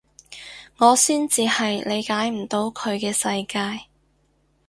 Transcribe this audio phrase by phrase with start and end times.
[0.77, 3.85] 我先至係理解唔到佢嘅世界